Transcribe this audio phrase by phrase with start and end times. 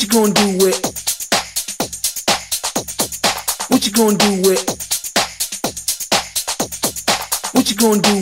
[0.00, 0.80] What you gonna do with?
[3.68, 4.64] What you gonna do with?
[7.52, 8.19] What you gonna do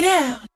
[0.00, 0.47] Get out!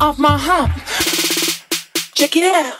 [0.00, 0.72] off my hump.
[2.14, 2.79] Check it out.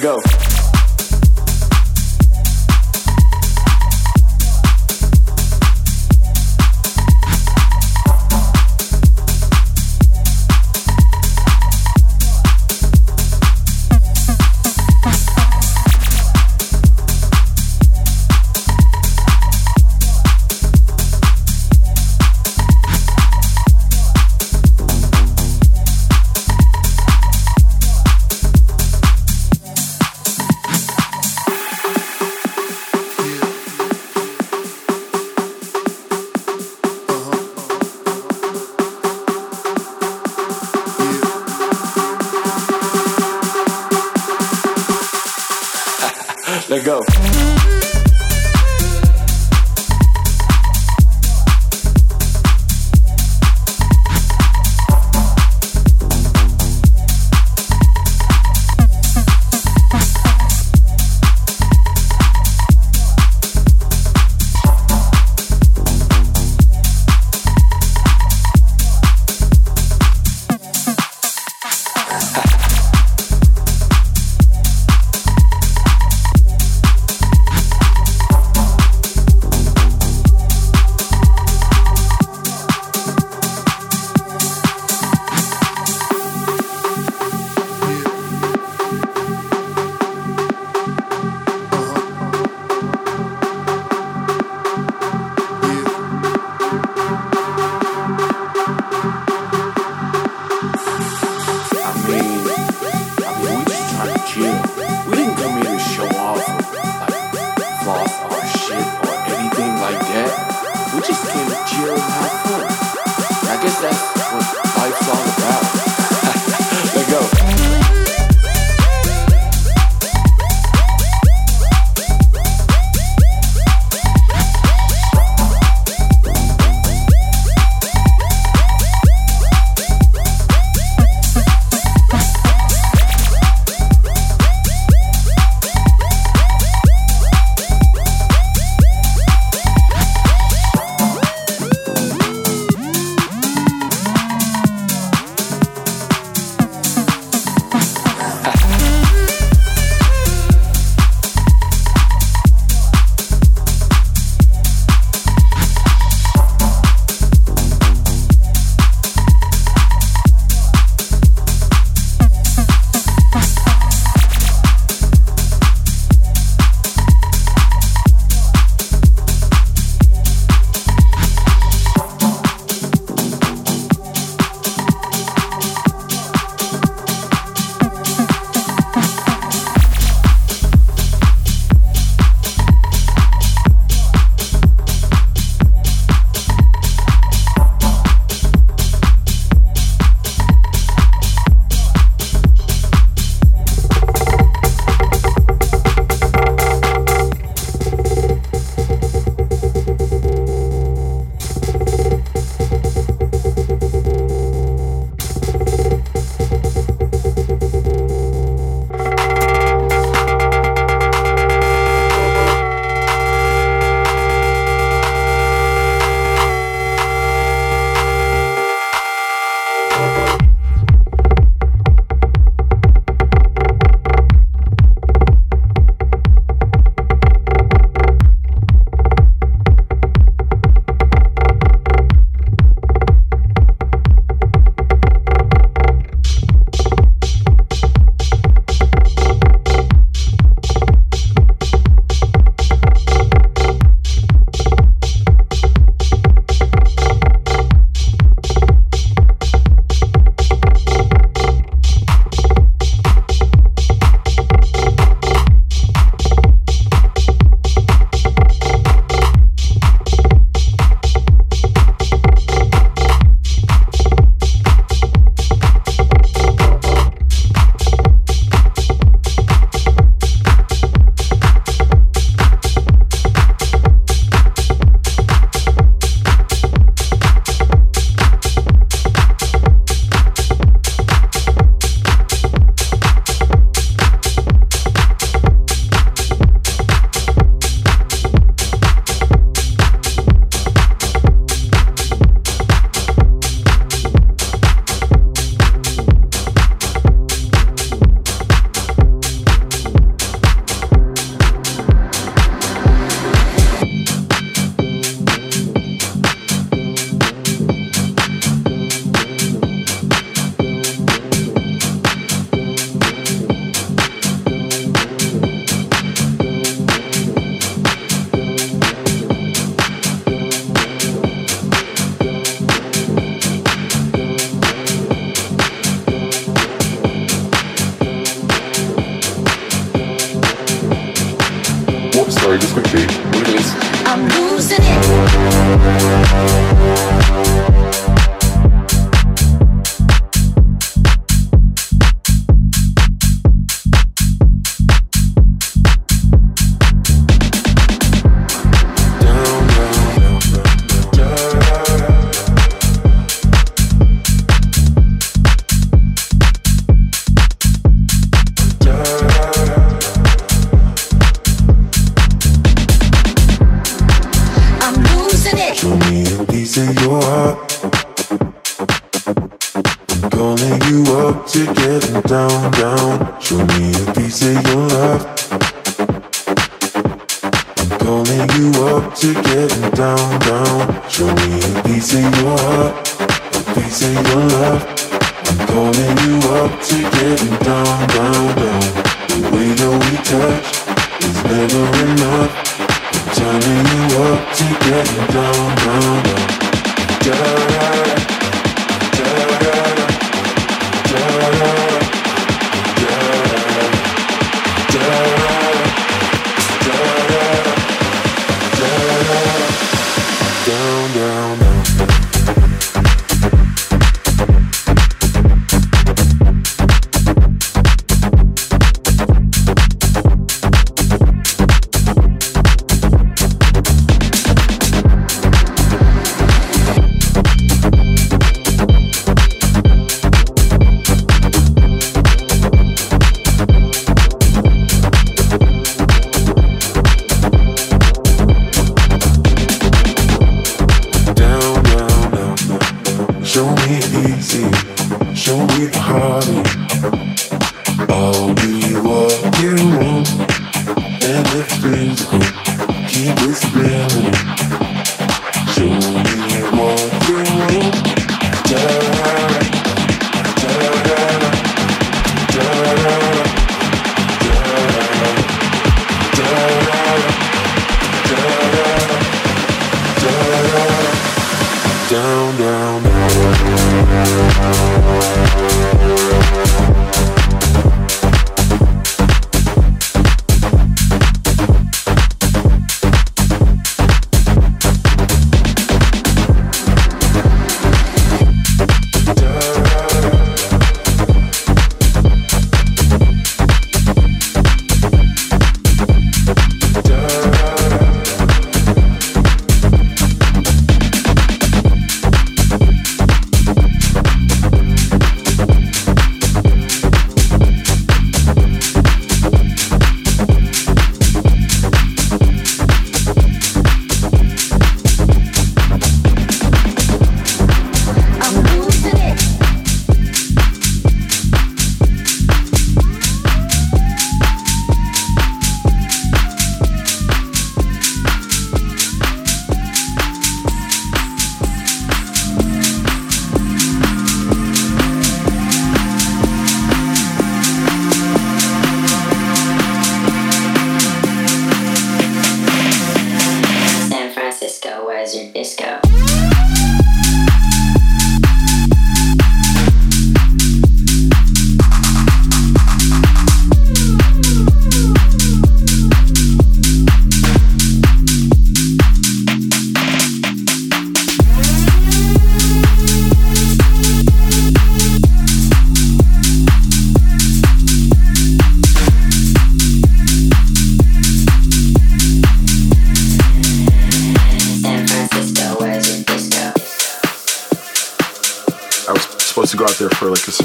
[0.00, 0.53] Go.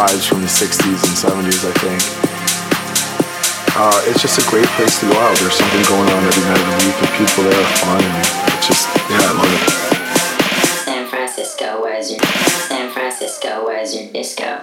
[0.00, 2.00] vibes from the 60s and 70s, I think.
[3.76, 5.36] Uh, it's just a great place to go out.
[5.36, 8.00] There's something going on every night of the week, and people there are fun.
[8.00, 9.64] And it's just, yeah, I love it.
[10.88, 14.60] San Francisco, where's your San Francisco, where's your disco?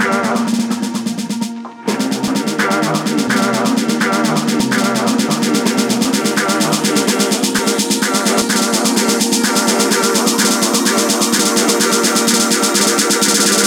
[0.00, 0.36] Girl.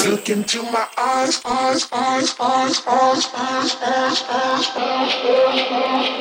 [0.05, 6.12] Look into my eyes, eyes, eyes, eyes, eyes, eyes, eyes, eyes,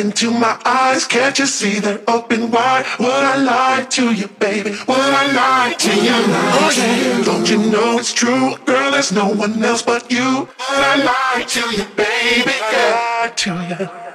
[0.00, 2.86] into my eyes, can't you see they're open wide?
[2.98, 4.70] Would I lie to you, baby?
[4.70, 6.18] Would I lie to you?
[6.58, 8.56] Oh yeah, don't you know it's true?
[8.64, 10.48] Girl, there's no one else but you.
[10.48, 12.50] Would I lie to you, baby?
[12.72, 13.20] Yeah.
[13.22, 14.09] Lie to you.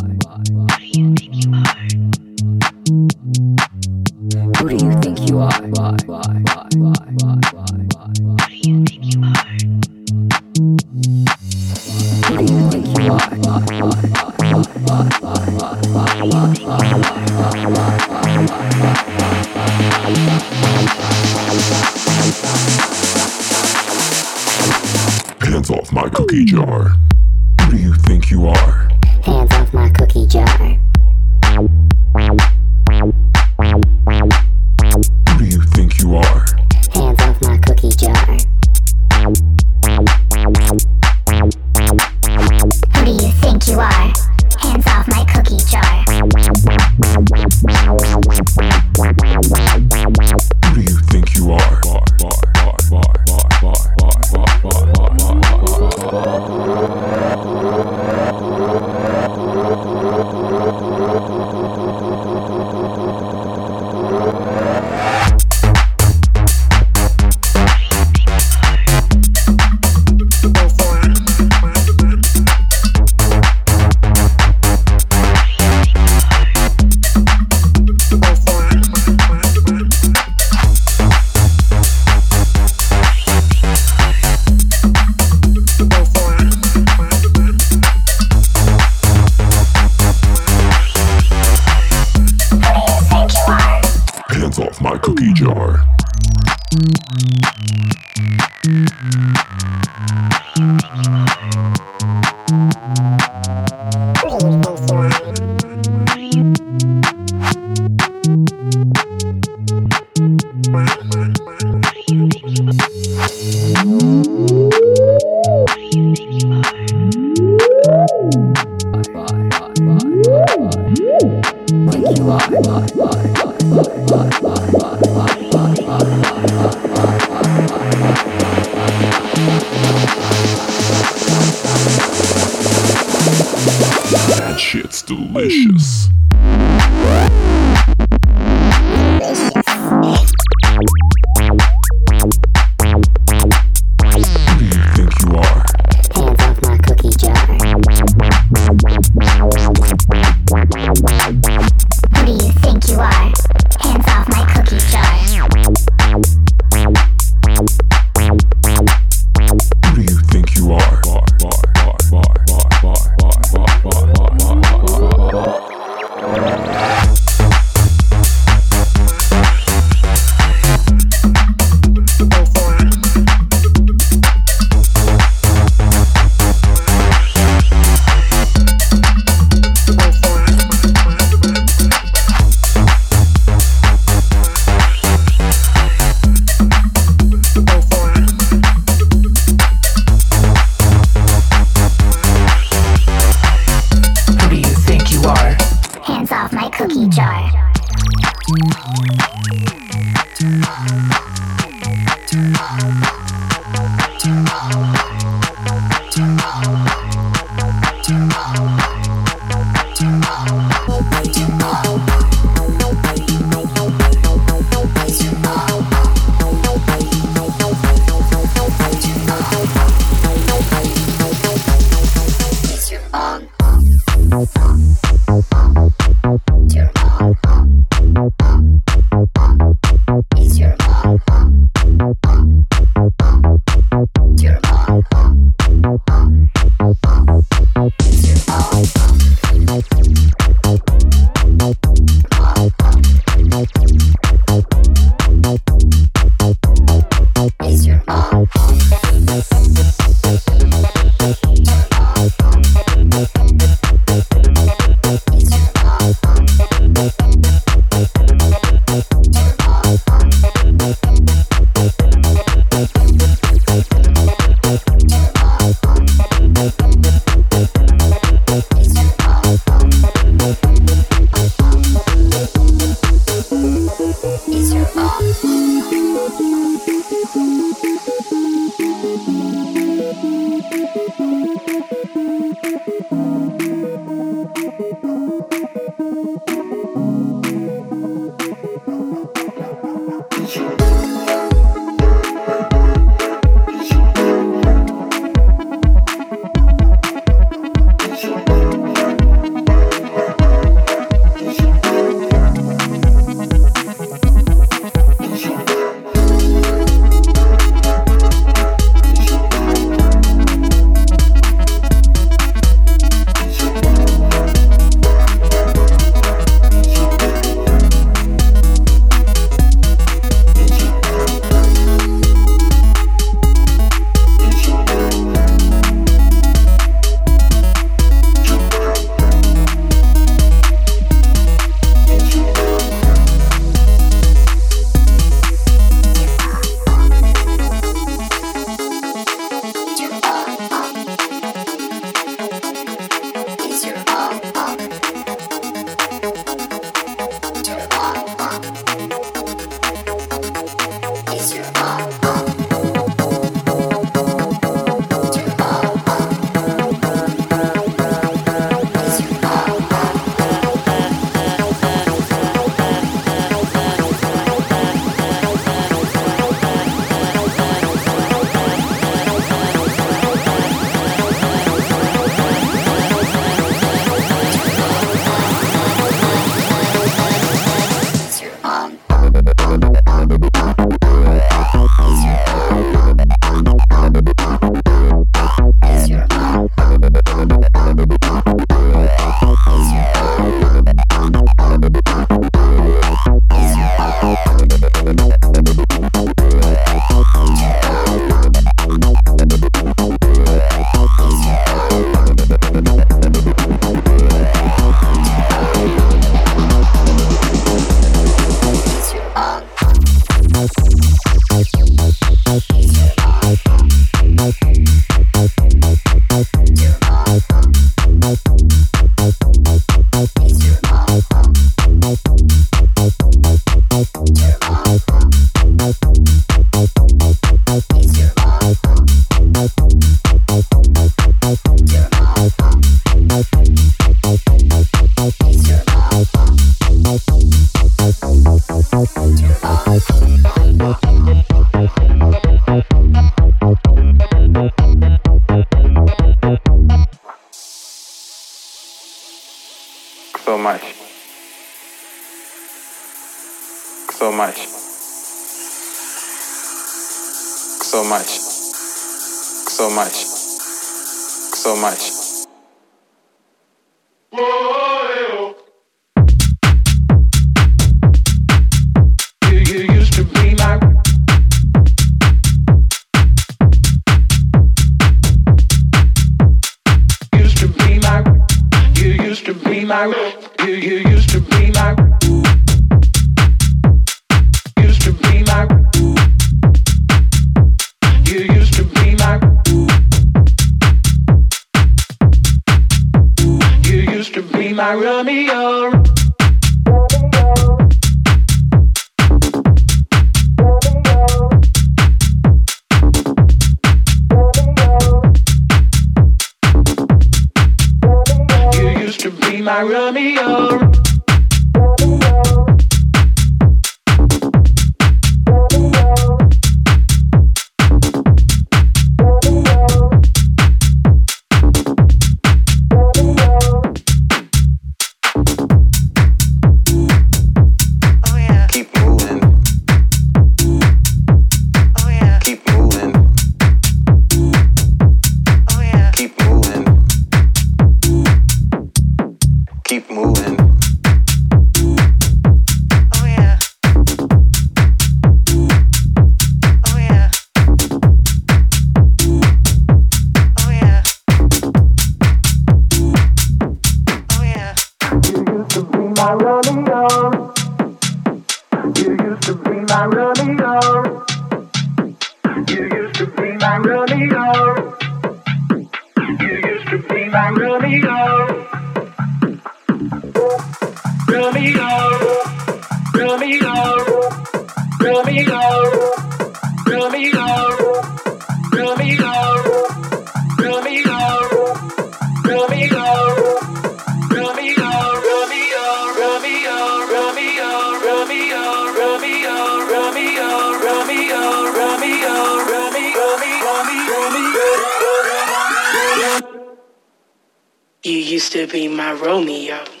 [598.31, 600.00] Used to be my Romeo.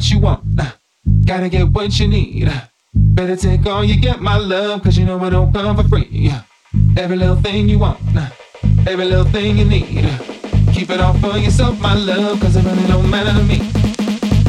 [0.00, 0.42] What you want.
[1.26, 2.50] Gotta get what you need.
[2.94, 6.32] Better take all you get, my love, cause you know it don't come for free.
[6.96, 8.00] Every little thing you want,
[8.86, 10.08] every little thing you need.
[10.72, 13.58] Keep it all for yourself, my love, cause it really don't matter to me.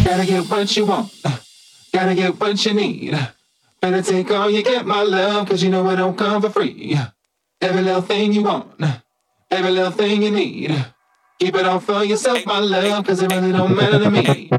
[0.06, 1.12] Gotta get what you want,
[1.94, 3.20] gotta get what you need.
[3.82, 6.98] Better take all you get, my love, cause you know it don't come for free.
[7.60, 8.82] Every little thing you want,
[9.52, 10.86] every little thing you need.
[11.42, 14.52] Keep it all for yourself, my love, cause it really don't matter to me.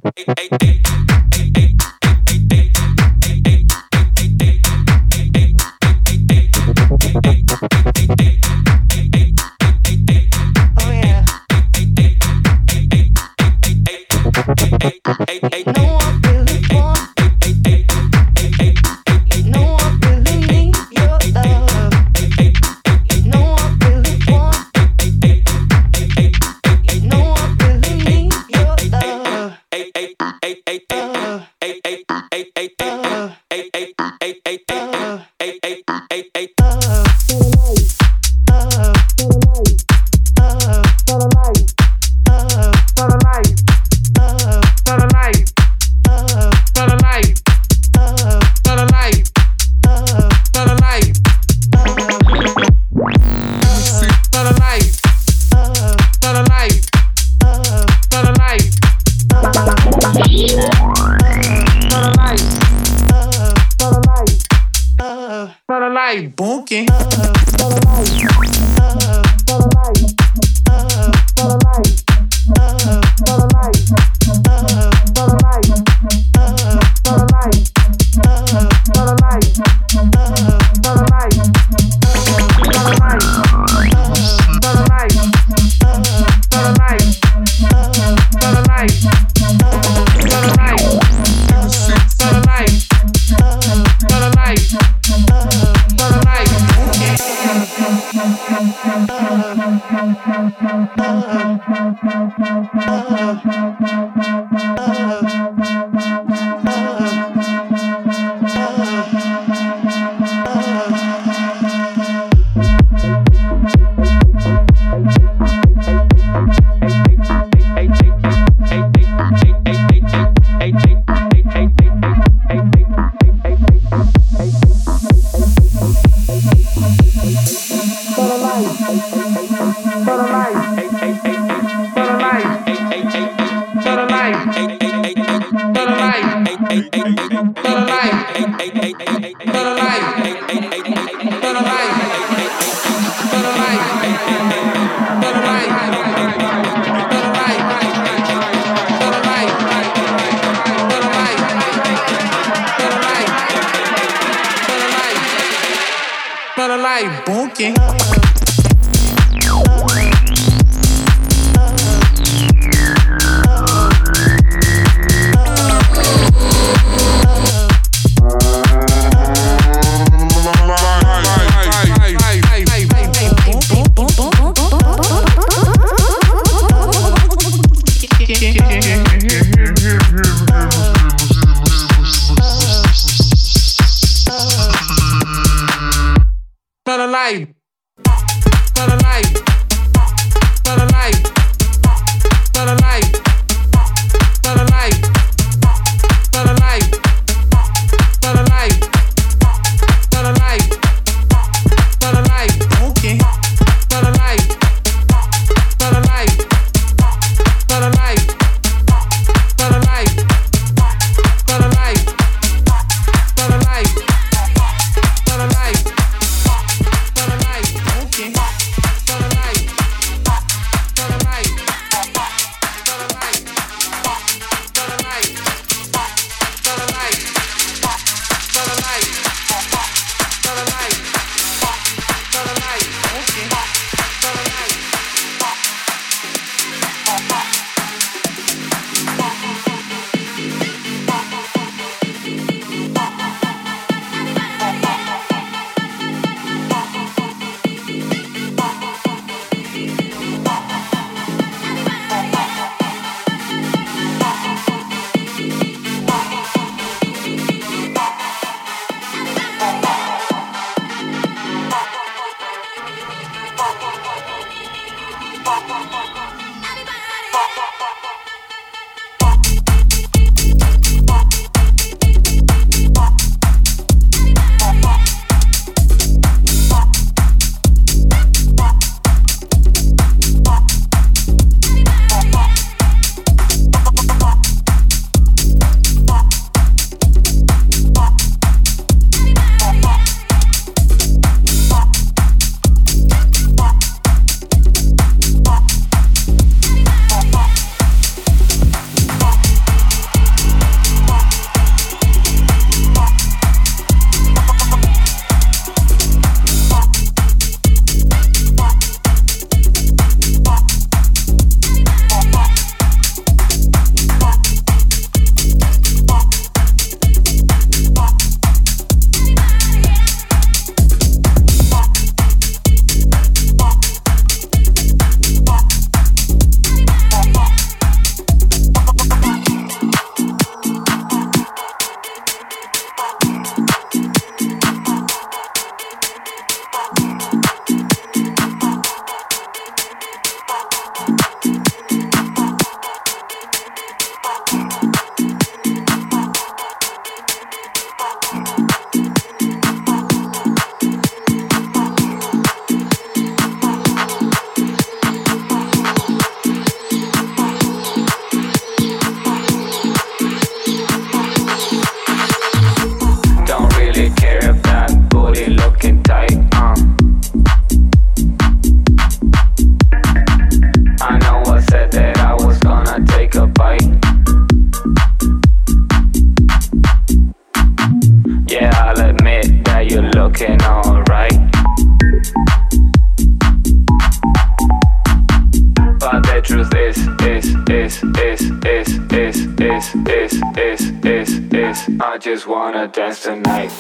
[392.23, 393.73] just wanna dance tonight.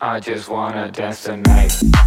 [0.00, 2.03] I just wanna dance tonight.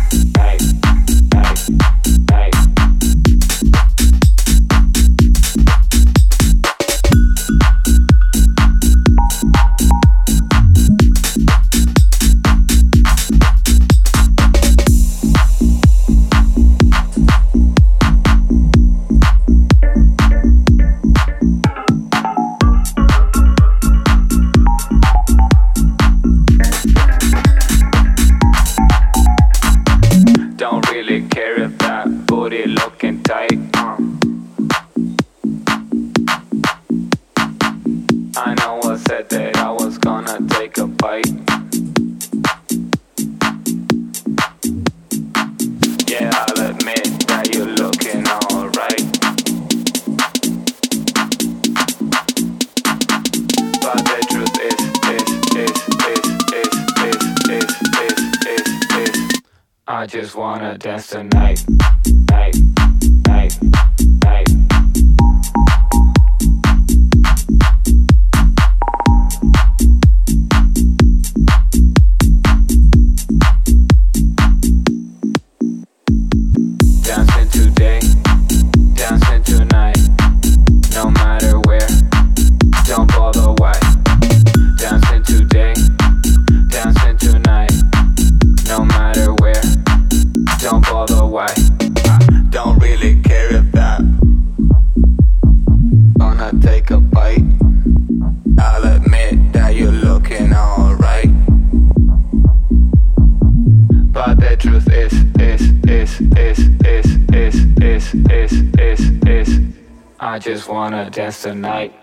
[111.28, 111.93] dance tonight.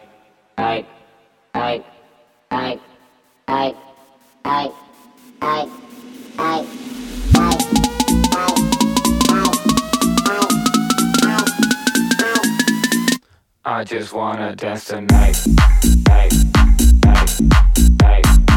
[0.58, 0.86] Night,
[1.54, 1.86] night,
[2.50, 2.80] night,
[3.48, 3.76] night,
[4.44, 4.72] night,
[5.40, 5.68] night.
[13.64, 15.42] I just wanna dance tonight,
[16.06, 16.34] night,
[17.02, 17.40] night,
[18.02, 18.53] night.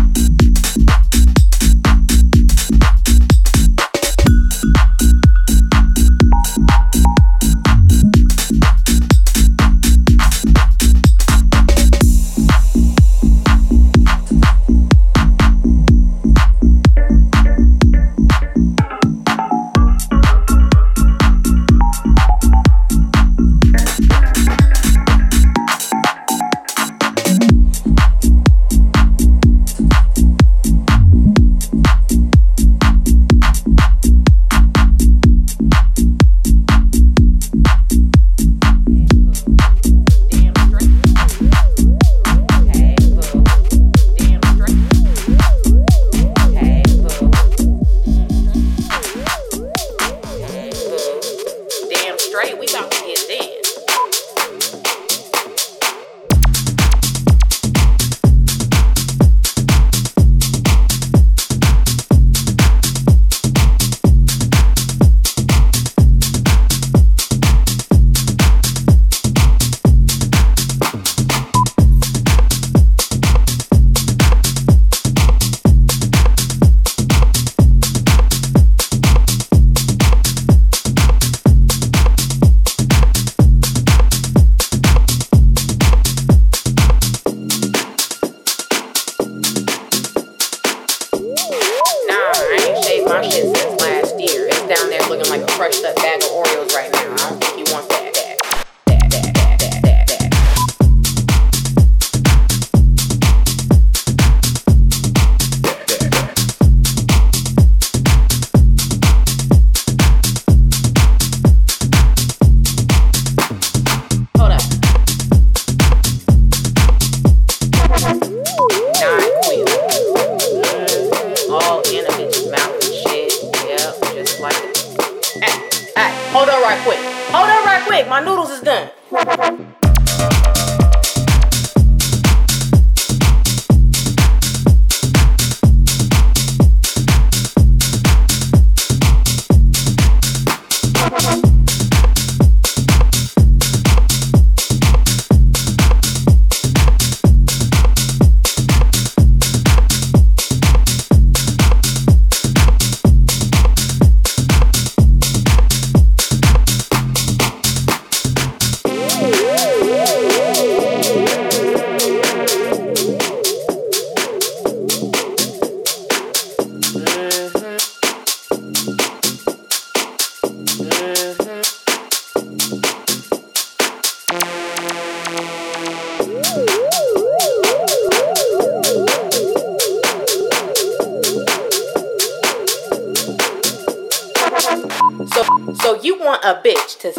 [187.00, 187.14] to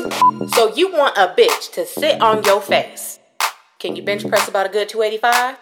[0.49, 3.19] so you want a bitch to sit on your face.
[3.79, 5.57] Can you bench press about a good 285?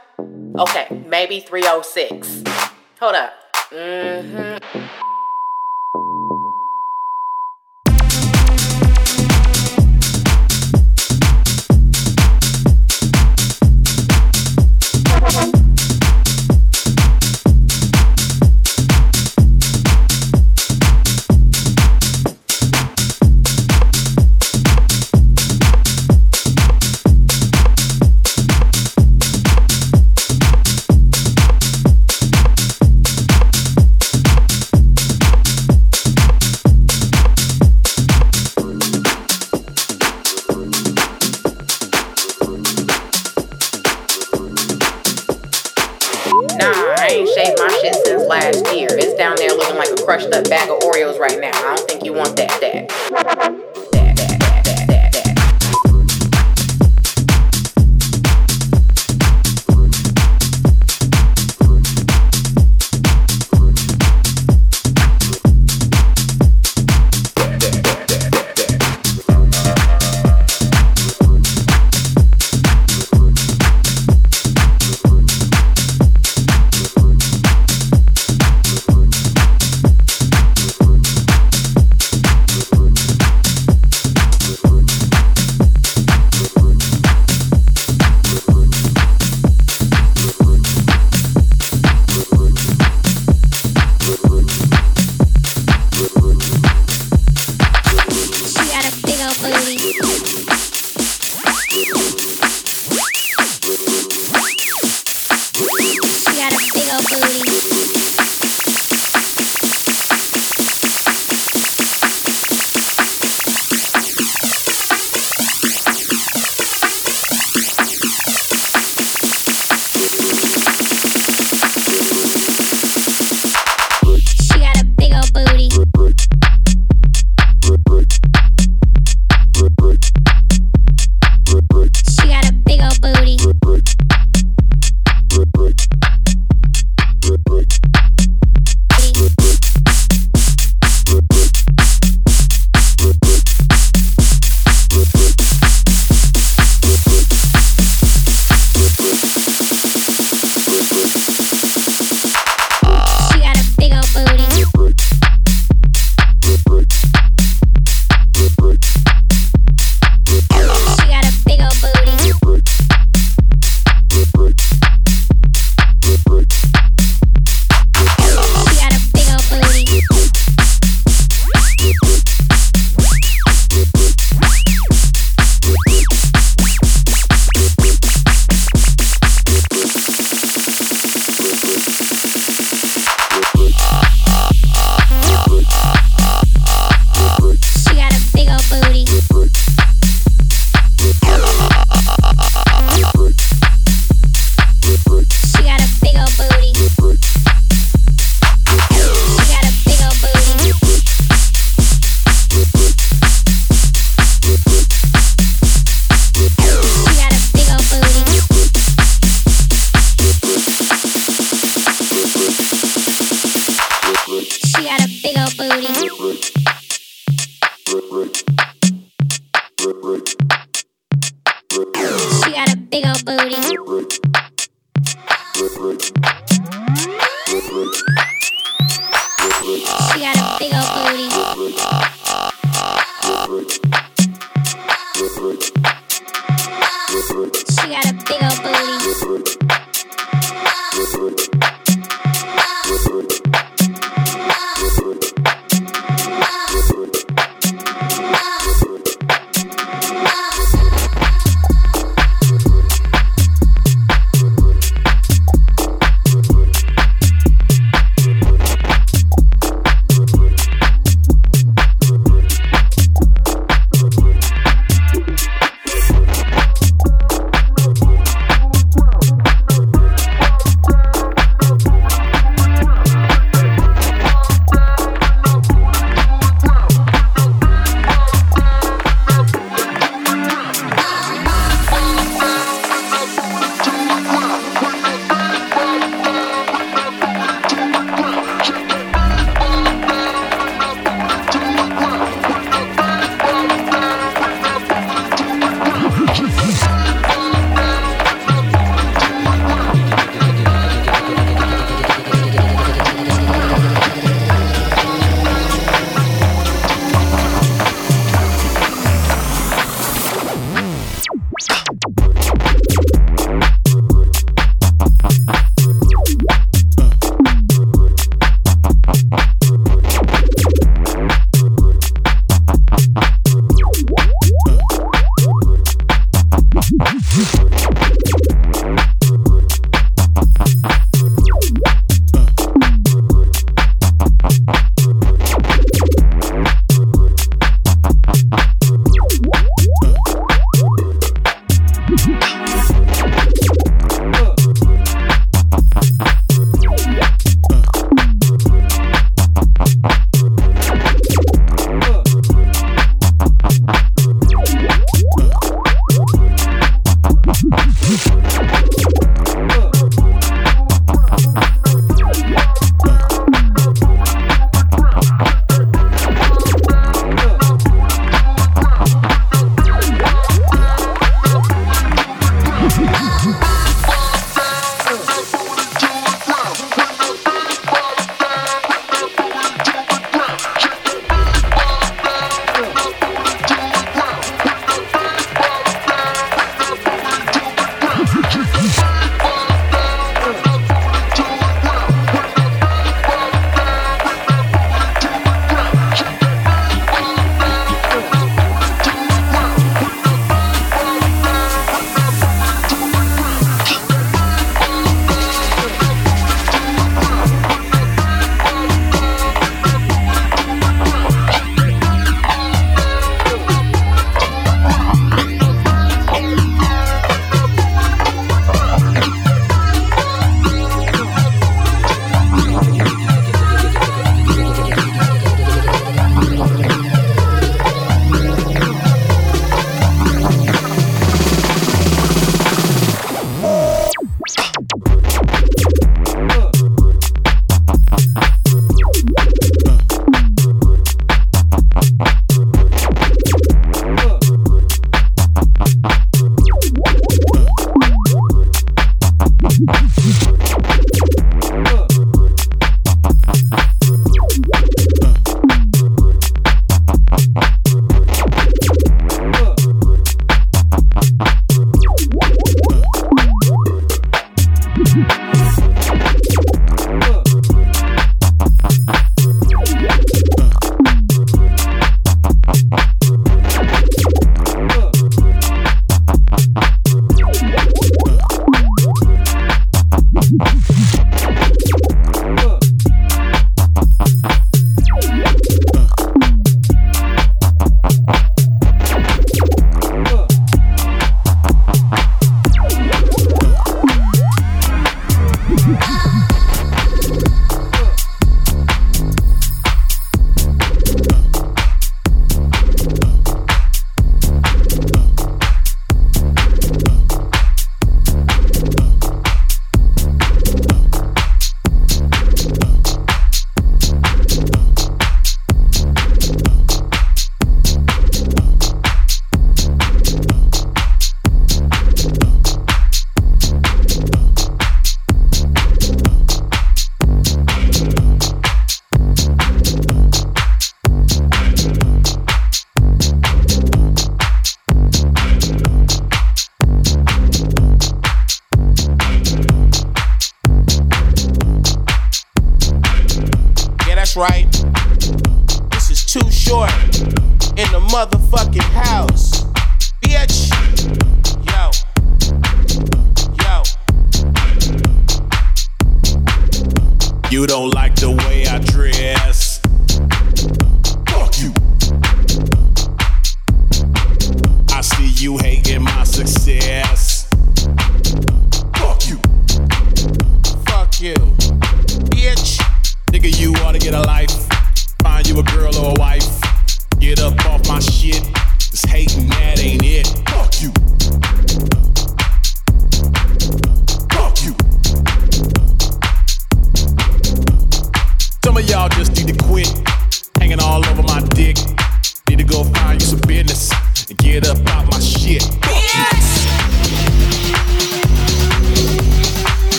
[0.58, 2.42] Okay, maybe 306.
[3.00, 3.32] Hold up.
[3.70, 4.85] Mm-hmm.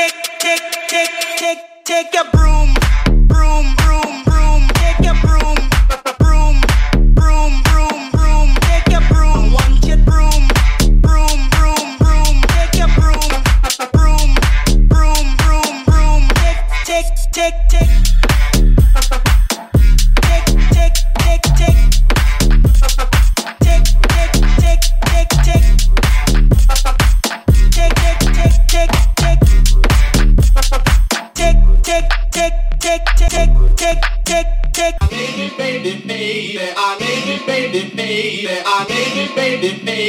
[0.00, 2.70] Take take take take take your broom
[3.28, 4.09] broom broom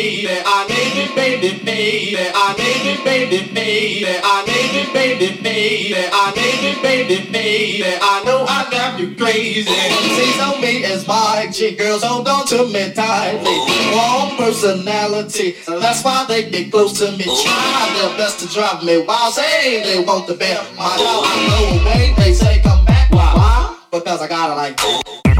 [0.02, 5.42] baby, I need it, baby, baby, I need it, baby, baby, I need it, baby,
[5.42, 7.98] baby, I need it, baby, baby.
[8.02, 9.70] I know I got you crazy.
[9.70, 13.58] MCs on me as my chick girls hold on to me tightly.
[13.94, 17.26] Warm personality, that's why they get close to me.
[17.26, 20.62] Try their best to drive me wild, saying they want the bear.
[20.78, 23.12] My dog, I go away, they say come back.
[23.12, 23.78] Why?
[23.92, 25.31] Because I got it like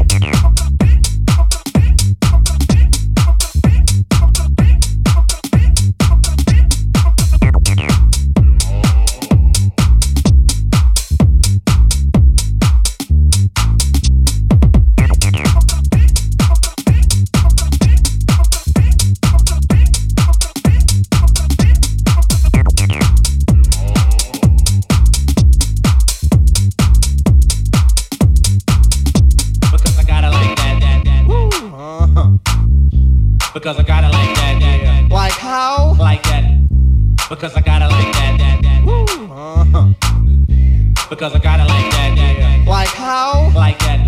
[41.22, 42.66] Because I got it like that, that, that.
[42.66, 43.52] Like how?
[43.54, 44.02] Like that.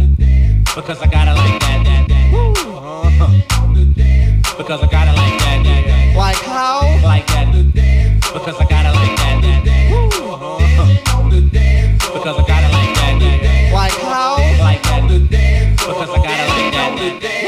[0.74, 2.32] Because I got it like that, that, that.
[2.34, 2.50] Woo.
[2.74, 3.30] Uh-huh.
[4.58, 6.16] Because I got it like that, that, that.
[6.18, 6.82] Like how?
[7.06, 7.54] Like that.
[7.54, 9.94] Because I got it like that, that, that.
[9.94, 10.10] Woo.
[10.26, 10.58] Uh-huh.
[12.18, 13.70] Because I got it like that, that, that.
[13.70, 14.34] Like how?
[14.58, 15.06] Like that.
[15.06, 17.46] Because I got it like that, that, that.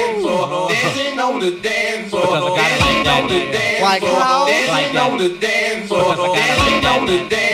[0.70, 2.22] Dancing on the dance floor.
[2.22, 3.82] Because I got it like that, that, that.
[3.82, 4.46] Like how?
[4.46, 5.10] Like that.
[5.10, 6.14] on the dance floor.
[6.14, 7.45] Because I got it like that, on the that.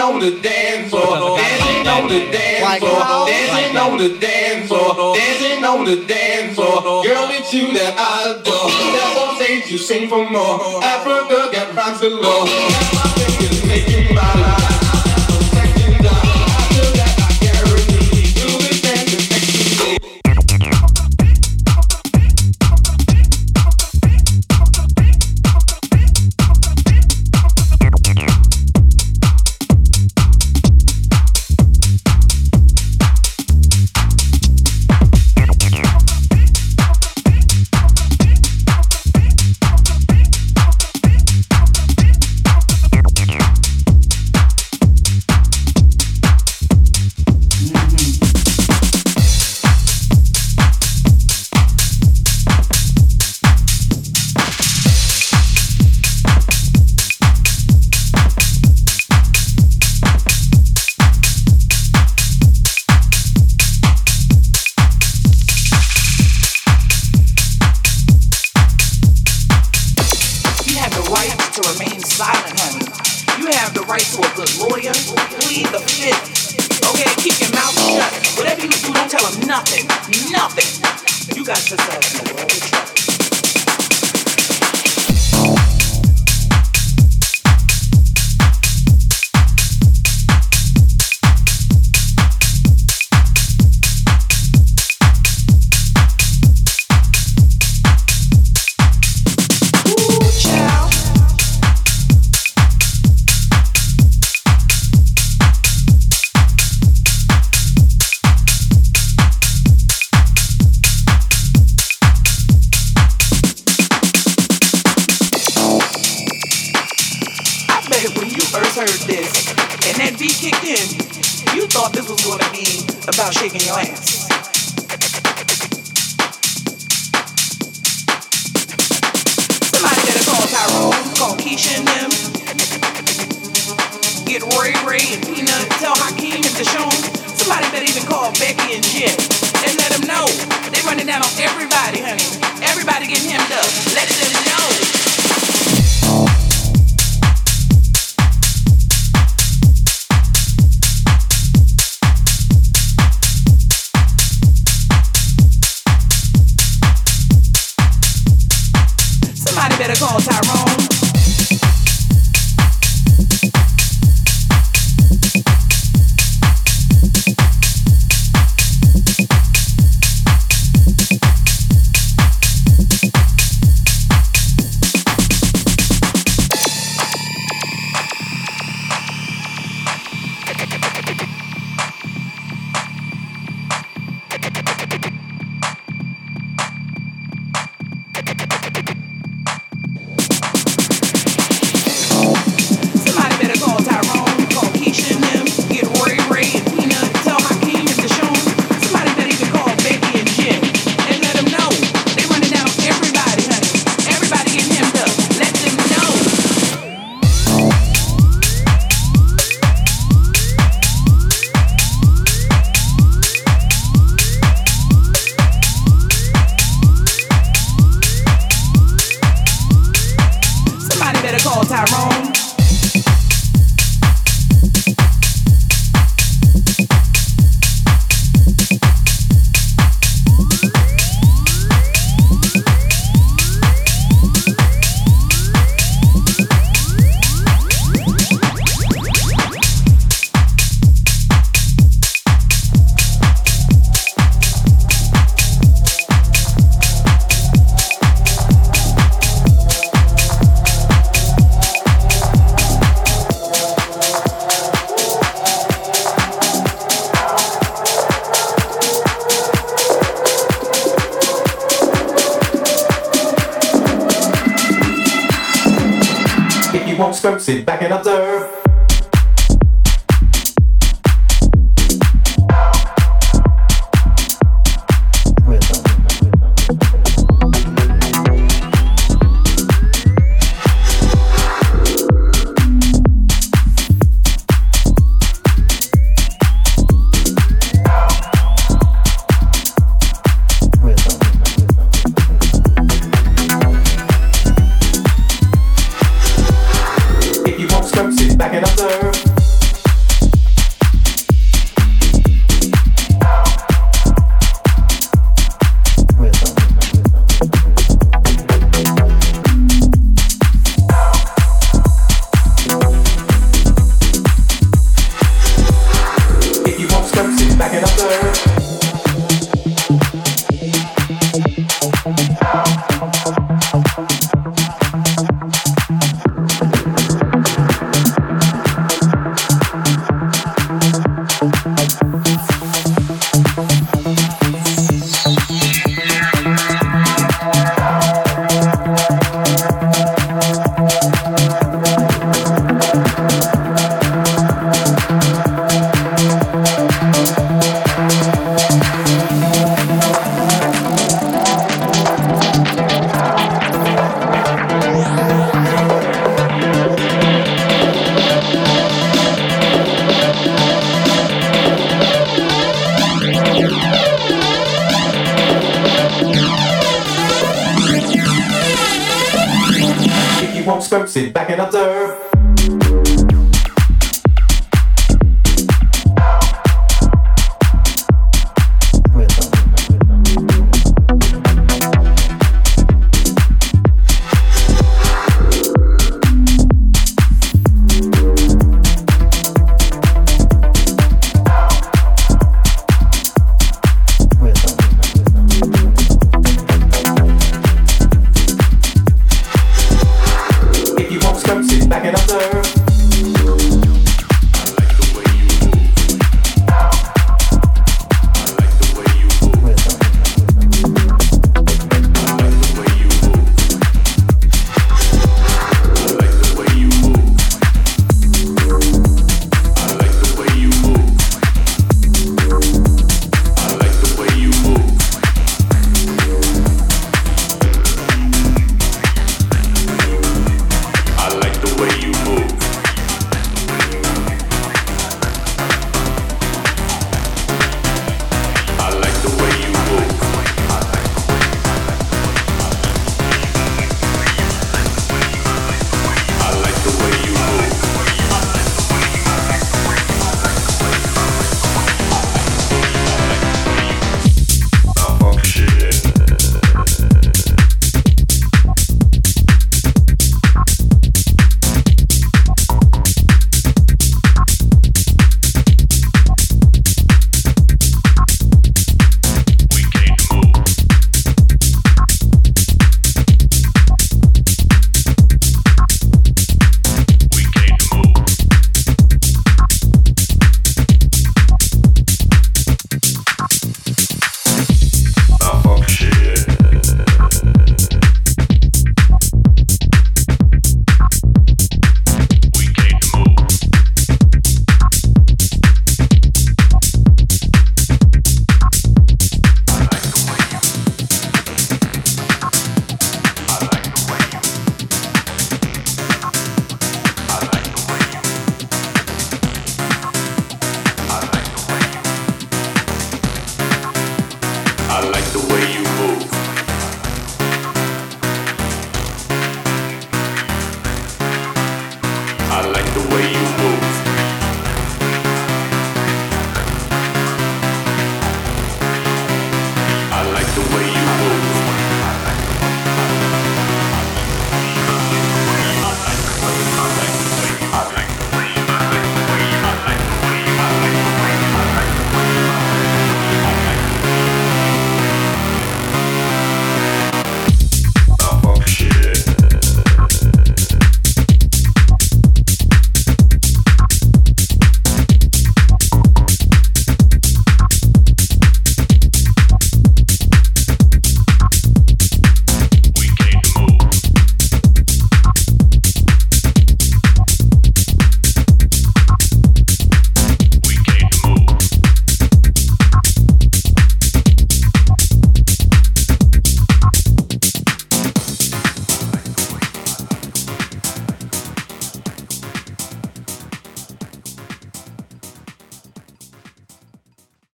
[0.00, 1.36] Dance floor.
[1.36, 2.80] Dancing on the dance floor.
[2.80, 5.14] Because I got it like Dancing on the dance floor.
[5.14, 6.74] Dancing on the dance floor.
[6.74, 7.04] Dancing on the dance floor.
[7.04, 8.70] Girl, it's you that I adore.
[8.70, 10.58] Step on stage, you sing for more.
[10.80, 12.46] Afrika got rhymes galore.
[12.46, 14.59] That's my fingers making my life.